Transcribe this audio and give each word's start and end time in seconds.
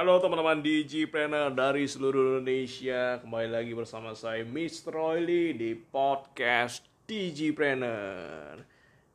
Halo 0.00 0.16
teman-teman 0.16 0.64
Digipreneur 0.64 1.52
dari 1.52 1.84
seluruh 1.84 2.40
Indonesia. 2.40 3.20
Kembali 3.20 3.52
lagi 3.52 3.76
bersama 3.76 4.16
saya 4.16 4.48
Mr. 4.48 4.96
Royli 4.96 5.52
di 5.52 5.76
podcast 5.76 6.88
Digipreneur 7.04 8.64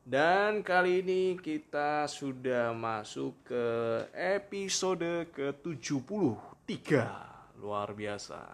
Dan 0.05 0.61
kali 0.61 1.01
ini 1.01 1.41
kita 1.41 2.05
sudah 2.05 2.69
masuk 2.77 3.33
ke 3.49 3.65
episode 4.13 5.25
ke-73 5.33 6.77
Luar 7.57 7.89
biasa. 7.89 8.45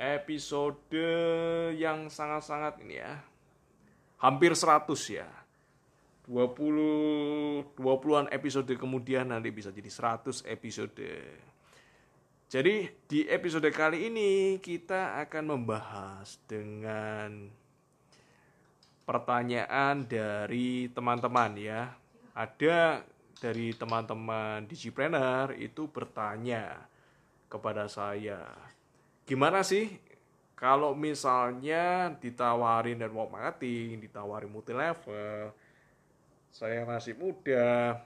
Episode 0.00 0.96
yang 1.76 2.08
sangat-sangat 2.08 2.80
ini 2.80 3.04
ya 3.04 3.20
Hampir 4.16 4.56
100 4.56 4.88
ya 5.12 5.43
20 6.24 7.76
20-an 7.76 8.26
episode 8.32 8.72
kemudian 8.80 9.28
nanti 9.28 9.52
bisa 9.52 9.68
jadi 9.68 9.88
100 9.90 10.44
episode. 10.48 11.10
Jadi 12.48 12.74
di 13.08 13.26
episode 13.28 13.68
kali 13.68 14.08
ini 14.08 14.56
kita 14.62 15.20
akan 15.26 15.58
membahas 15.58 16.40
dengan 16.48 17.50
pertanyaan 19.04 20.08
dari 20.08 20.88
teman-teman 20.88 21.52
ya. 21.60 21.92
Ada 22.32 23.04
dari 23.36 23.76
teman-teman 23.76 24.64
Digipreneur 24.64 25.52
itu 25.60 25.90
bertanya 25.92 26.88
kepada 27.52 27.86
saya, 27.86 28.40
gimana 29.28 29.62
sih 29.62 29.86
kalau 30.54 30.96
misalnya 30.96 32.14
ditawarin 32.18 32.98
network 32.98 33.30
marketing, 33.30 34.00
ditawarin 34.00 34.50
multi 34.50 34.72
level, 34.72 35.52
saya 36.54 36.86
masih 36.86 37.18
muda, 37.18 37.98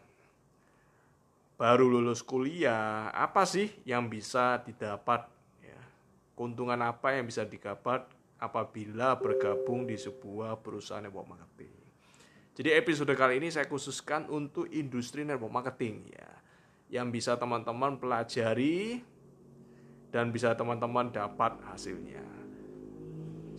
baru 1.60 1.84
lulus 1.84 2.24
kuliah, 2.24 3.12
apa 3.12 3.44
sih 3.44 3.68
yang 3.84 4.08
bisa 4.08 4.64
didapat? 4.64 5.28
Ya, 5.60 5.76
keuntungan 6.32 6.80
apa 6.80 7.12
yang 7.12 7.28
bisa 7.28 7.44
didapat 7.44 8.08
apabila 8.40 9.20
bergabung 9.20 9.84
di 9.84 10.00
sebuah 10.00 10.64
perusahaan 10.64 11.04
network 11.04 11.28
marketing? 11.28 11.76
Jadi 12.56 12.72
episode 12.72 13.12
kali 13.12 13.36
ini 13.36 13.52
saya 13.52 13.68
khususkan 13.68 14.32
untuk 14.32 14.64
industri 14.72 15.28
network 15.28 15.52
marketing 15.52 16.08
ya, 16.08 16.32
yang 16.88 17.12
bisa 17.12 17.36
teman-teman 17.36 18.00
pelajari 18.00 19.04
dan 20.08 20.32
bisa 20.32 20.56
teman-teman 20.56 21.12
dapat 21.12 21.52
hasilnya. 21.68 22.24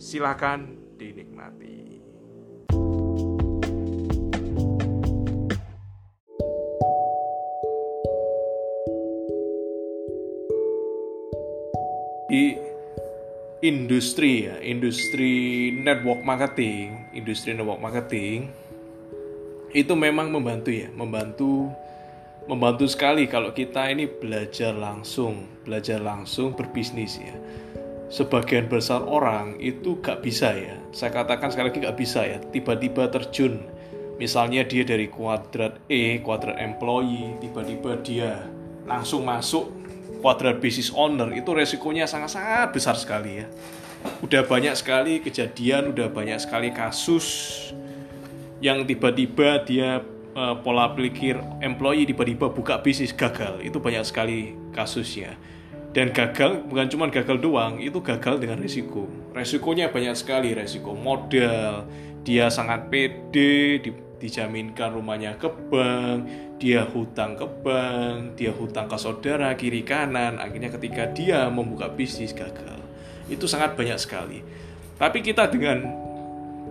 Silakan 0.02 0.98
dinikmati. 0.98 2.09
Di 12.30 12.54
industri 13.60 14.46
ya, 14.48 14.56
industri 14.62 15.68
network 15.74 16.22
marketing, 16.22 17.10
industri 17.12 17.52
network 17.52 17.82
marketing 17.82 18.48
itu 19.74 19.92
memang 19.94 20.32
membantu 20.32 20.70
ya, 20.70 20.88
membantu 20.94 21.70
membantu 22.48 22.88
sekali 22.90 23.28
kalau 23.30 23.52
kita 23.52 23.90
ini 23.90 24.08
belajar 24.08 24.72
langsung, 24.74 25.46
belajar 25.66 26.00
langsung 26.00 26.56
berbisnis 26.56 27.20
ya. 27.20 27.34
Sebagian 28.10 28.66
besar 28.66 29.06
orang 29.06 29.54
itu 29.62 30.02
gak 30.02 30.22
bisa 30.24 30.50
ya, 30.50 30.74
saya 30.90 31.14
katakan 31.14 31.50
sekali 31.54 31.70
lagi 31.70 31.84
gak 31.84 31.98
bisa 31.98 32.26
ya, 32.26 32.42
tiba-tiba 32.50 33.06
terjun, 33.06 33.62
misalnya 34.18 34.66
dia 34.66 34.82
dari 34.82 35.06
kuadrat 35.06 35.78
E, 35.86 36.18
kuadrat 36.18 36.58
employee, 36.58 37.38
tiba-tiba 37.38 38.02
dia 38.02 38.50
langsung 38.82 39.22
masuk 39.22 39.79
kuadrat 40.18 40.58
business 40.58 40.90
owner 40.90 41.30
itu 41.30 41.50
resikonya 41.54 42.10
sangat-sangat 42.10 42.74
besar 42.74 42.98
sekali 42.98 43.44
ya. 43.44 43.46
Udah 44.24 44.42
banyak 44.42 44.74
sekali 44.74 45.22
kejadian, 45.22 45.94
udah 45.94 46.10
banyak 46.10 46.40
sekali 46.42 46.74
kasus 46.74 47.26
yang 48.60 48.84
tiba-tiba 48.84 49.64
dia 49.64 50.04
uh, 50.36 50.56
pola 50.60 50.92
pikir 50.92 51.38
employee 51.64 52.08
tiba-tiba 52.08 52.50
buka 52.50 52.82
bisnis 52.82 53.14
gagal. 53.14 53.60
Itu 53.64 53.80
banyak 53.80 54.04
sekali 54.04 54.56
kasusnya. 54.72 55.36
Dan 55.90 56.14
gagal 56.14 56.62
bukan 56.70 56.86
cuma 56.86 57.10
gagal 57.10 57.42
doang, 57.42 57.82
itu 57.82 57.98
gagal 57.98 58.38
dengan 58.38 58.62
risiko. 58.62 59.10
Resikonya 59.34 59.90
banyak 59.90 60.14
sekali, 60.14 60.54
resiko 60.54 60.94
modal, 60.94 61.90
dia 62.22 62.46
sangat 62.46 62.86
pede, 62.86 63.82
di, 63.82 63.90
dijaminkan 64.20 64.92
rumahnya 64.92 65.40
ke 65.40 65.48
bank, 65.72 66.28
dia 66.60 66.84
hutang 66.84 67.34
ke 67.40 67.48
bank, 67.64 68.36
dia 68.36 68.52
hutang 68.52 68.86
ke 68.86 68.96
saudara 69.00 69.56
kiri 69.56 69.80
kanan, 69.80 70.36
akhirnya 70.36 70.68
ketika 70.76 71.08
dia 71.08 71.48
membuka 71.48 71.88
bisnis 71.88 72.36
gagal. 72.36 72.78
Itu 73.32 73.48
sangat 73.48 73.74
banyak 73.74 73.96
sekali. 73.96 74.44
Tapi 75.00 75.24
kita 75.24 75.48
dengan 75.48 75.88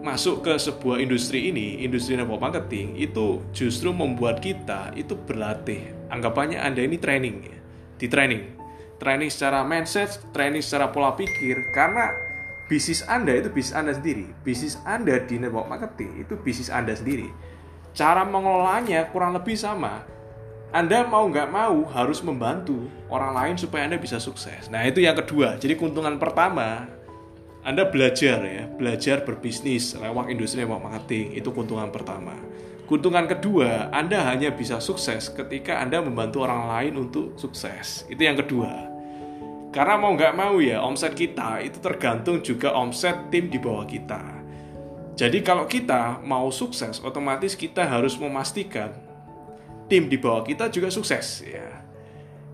masuk 0.05 0.45
ke 0.45 0.53
sebuah 0.55 1.01
industri 1.01 1.49
ini, 1.49 1.81
industri 1.81 2.15
network 2.15 2.39
marketing, 2.39 2.95
itu 3.01 3.41
justru 3.51 3.89
membuat 3.89 4.39
kita 4.39 4.93
itu 4.93 5.17
berlatih. 5.17 5.91
Anggapannya 6.13 6.61
Anda 6.61 6.85
ini 6.85 7.01
training 7.01 7.35
ya, 7.43 7.57
di 7.97 8.07
training. 8.07 8.43
Training 8.99 9.31
secara 9.31 9.63
mindset, 9.63 10.19
training 10.35 10.59
secara 10.61 10.91
pola 10.91 11.15
pikir, 11.15 11.71
karena 11.71 12.28
bisnis 12.69 13.01
Anda 13.09 13.33
itu 13.33 13.49
bisnis 13.49 13.73
Anda 13.73 13.97
sendiri. 13.97 14.29
Bisnis 14.45 14.77
Anda 14.85 15.17
di 15.25 15.41
network 15.41 15.67
marketing 15.67 16.23
itu 16.23 16.37
bisnis 16.37 16.69
Anda 16.69 16.93
sendiri 16.93 17.33
cara 17.93 18.25
mengelolanya 18.25 19.09
kurang 19.09 19.35
lebih 19.35 19.57
sama. 19.57 20.05
Anda 20.69 21.01
mau 21.09 21.25
nggak 21.25 21.49
mau 21.49 21.81
harus 21.89 22.21
membantu 22.21 22.85
orang 23.09 23.33
lain 23.33 23.55
supaya 23.57 23.89
Anda 23.89 23.97
bisa 23.97 24.21
sukses. 24.21 24.69
Nah 24.69 24.85
itu 24.85 25.01
yang 25.01 25.17
kedua. 25.17 25.57
Jadi 25.57 25.73
keuntungan 25.73 26.21
pertama, 26.21 26.85
Anda 27.65 27.89
belajar 27.89 28.37
ya, 28.45 28.69
belajar 28.69 29.25
berbisnis 29.25 29.97
lewat 29.97 30.29
industri 30.29 30.61
lewat 30.61 30.79
marketing. 30.79 31.33
Itu 31.41 31.49
keuntungan 31.57 31.89
pertama. 31.89 32.37
Keuntungan 32.85 33.25
kedua, 33.25 33.89
Anda 33.89 34.21
hanya 34.29 34.53
bisa 34.53 34.77
sukses 34.77 35.33
ketika 35.33 35.81
Anda 35.81 36.05
membantu 36.05 36.45
orang 36.45 36.69
lain 36.69 36.93
untuk 37.01 37.33
sukses. 37.33 38.05
Itu 38.05 38.21
yang 38.21 38.37
kedua. 38.37 38.69
Karena 39.69 40.01
mau 40.01 40.17
nggak 40.17 40.33
mau 40.33 40.57
ya, 40.57 40.81
omset 40.81 41.13
kita 41.13 41.61
itu 41.61 41.77
tergantung 41.77 42.41
juga 42.41 42.73
omset 42.73 43.29
tim 43.29 43.53
di 43.53 43.61
bawah 43.61 43.85
kita. 43.85 44.21
Jadi 45.13 45.43
kalau 45.45 45.69
kita 45.69 46.23
mau 46.25 46.49
sukses, 46.49 46.97
otomatis 47.03 47.53
kita 47.53 47.85
harus 47.85 48.17
memastikan 48.17 48.89
tim 49.85 50.09
di 50.09 50.17
bawah 50.17 50.41
kita 50.41 50.71
juga 50.73 50.89
sukses 50.89 51.45
ya. 51.45 51.85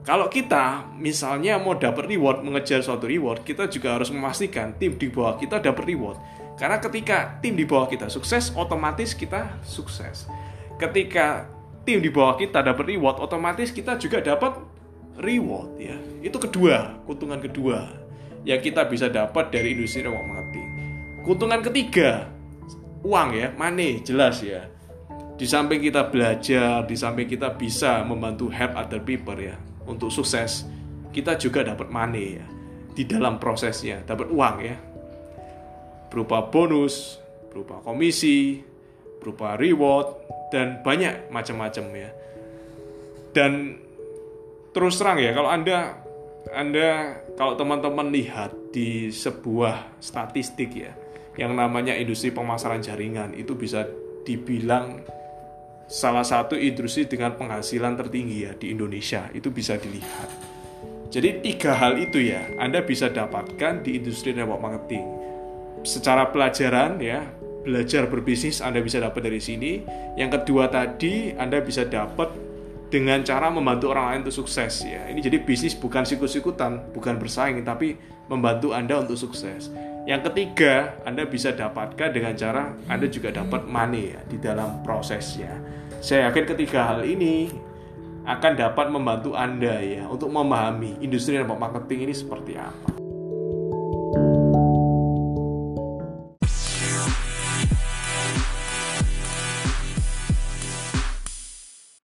Kalau 0.05 0.29
kita 0.29 0.91
misalnya 0.97 1.57
mau 1.57 1.73
dapat 1.73 2.05
reward, 2.05 2.45
mengejar 2.45 2.81
suatu 2.85 3.09
reward, 3.09 3.41
kita 3.41 3.65
juga 3.71 3.97
harus 3.97 4.13
memastikan 4.13 4.75
tim 4.77 4.97
di 4.97 5.09
bawah 5.09 5.39
kita 5.39 5.57
dapat 5.57 5.81
reward. 5.87 6.17
Karena 6.55 6.77
ketika 6.77 7.41
tim 7.41 7.57
di 7.57 7.65
bawah 7.65 7.89
kita 7.89 8.11
sukses, 8.11 8.53
otomatis 8.53 9.17
kita 9.17 9.57
sukses. 9.65 10.29
Ketika 10.77 11.49
tim 11.89 12.05
di 12.05 12.13
bawah 12.13 12.37
kita 12.37 12.61
dapat 12.61 12.85
reward, 12.93 13.17
otomatis 13.17 13.73
kita 13.73 13.97
juga 13.97 14.21
dapat 14.21 14.61
reward 15.19 15.79
ya. 15.79 15.95
Itu 16.19 16.37
kedua, 16.41 17.03
keuntungan 17.05 17.39
kedua 17.39 17.87
yang 18.45 18.61
kita 18.61 18.85
bisa 18.85 19.09
dapat 19.09 19.49
dari 19.49 19.73
industri 19.73 20.05
network 20.05 20.27
marketing. 20.29 20.67
Keuntungan 21.25 21.61
ketiga, 21.65 22.29
uang 23.01 23.29
ya, 23.33 23.49
money 23.57 24.01
jelas 24.05 24.41
ya. 24.45 24.69
Di 25.35 25.43
samping 25.43 25.83
kita 25.83 26.07
belajar, 26.07 26.87
di 26.87 26.95
samping 26.95 27.27
kita 27.27 27.57
bisa 27.59 28.05
membantu 28.07 28.47
help 28.47 28.77
other 28.77 29.03
people 29.03 29.35
ya 29.35 29.59
untuk 29.83 30.07
sukses, 30.07 30.63
kita 31.11 31.35
juga 31.35 31.65
dapat 31.65 31.91
money 31.91 32.39
ya 32.39 32.45
di 32.95 33.03
dalam 33.03 33.35
prosesnya, 33.41 34.05
dapat 34.07 34.31
uang 34.31 34.55
ya. 34.63 34.77
Berupa 36.07 36.47
bonus, 36.47 37.19
berupa 37.51 37.83
komisi, 37.83 38.63
berupa 39.19 39.59
reward 39.59 40.15
dan 40.53 40.79
banyak 40.79 41.27
macam-macam 41.33 41.85
ya. 41.97 42.09
Dan 43.35 43.83
terus 44.75 44.99
terang 44.99 45.15
ya 45.23 45.31
kalau 45.31 45.47
Anda 45.47 46.05
anda 46.51 47.17
kalau 47.33 47.57
teman-teman 47.57 48.13
lihat 48.13 48.53
di 48.69 49.09
sebuah 49.09 49.97
statistik 49.97 50.77
ya, 50.77 50.93
yang 51.39 51.57
namanya 51.57 51.97
industri 51.97 52.29
pemasaran 52.29 52.85
jaringan 52.85 53.33
itu 53.33 53.57
bisa 53.57 53.89
dibilang 54.23 55.01
salah 55.89 56.25
satu 56.25 56.57
industri 56.57 57.05
dengan 57.09 57.33
penghasilan 57.37 57.97
tertinggi 57.97 58.45
ya 58.45 58.51
di 58.53 58.73
Indonesia 58.73 59.29
itu 59.33 59.49
bisa 59.49 59.77
dilihat. 59.81 60.29
Jadi 61.09 61.41
tiga 61.41 61.77
hal 61.77 61.97
itu 61.97 62.21
ya 62.21 62.45
Anda 62.61 62.85
bisa 62.85 63.09
dapatkan 63.09 63.81
di 63.85 63.97
industri 63.97 64.33
network 64.33 64.61
marketing. 64.61 65.05
Secara 65.85 66.29
pelajaran 66.29 66.97
ya, 66.97 67.25
belajar 67.65 68.09
berbisnis 68.09 68.61
Anda 68.61 68.81
bisa 68.81 69.01
dapat 69.01 69.21
dari 69.25 69.41
sini. 69.41 69.81
Yang 70.17 70.41
kedua 70.41 70.69
tadi 70.69 71.33
Anda 71.37 71.61
bisa 71.61 71.85
dapat 71.85 72.44
dengan 72.95 73.19
cara 73.27 73.51
membantu 73.51 73.91
orang 73.91 74.15
lain 74.15 74.19
untuk 74.23 74.47
sukses 74.47 74.87
ya. 74.87 75.11
Ini 75.11 75.19
jadi 75.19 75.43
bisnis 75.43 75.75
bukan 75.75 76.07
sikut-sikutan, 76.07 76.95
bukan 76.95 77.19
bersaing 77.19 77.59
tapi 77.67 77.99
membantu 78.31 78.71
Anda 78.71 79.03
untuk 79.03 79.19
sukses. 79.19 79.67
Yang 80.07 80.31
ketiga, 80.31 80.95
Anda 81.03 81.27
bisa 81.27 81.51
dapatkan 81.51 82.15
dengan 82.15 82.39
cara 82.39 82.71
Anda 82.87 83.11
juga 83.11 83.35
dapat 83.35 83.67
money 83.67 84.15
ya 84.15 84.23
di 84.31 84.39
dalam 84.39 84.79
prosesnya. 84.79 85.51
Saya 85.99 86.31
yakin 86.31 86.55
ketiga 86.55 86.87
hal 86.87 87.03
ini 87.03 87.51
akan 88.23 88.51
dapat 88.55 88.87
membantu 88.87 89.35
Anda 89.35 89.75
ya 89.83 90.07
untuk 90.07 90.31
memahami 90.31 91.03
industri 91.03 91.35
network 91.35 91.59
marketing 91.59 92.07
ini 92.07 92.13
seperti 92.15 92.55
apa. 92.55 92.95